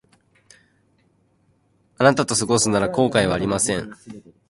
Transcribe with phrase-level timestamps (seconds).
[1.99, 3.93] あなたと過ごすなら後悔はありません